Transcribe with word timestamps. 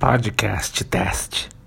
Podcast 0.00 0.86
Teste. 0.88 1.59